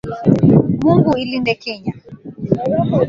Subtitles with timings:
[0.83, 1.93] Mungu ilinde Kenya.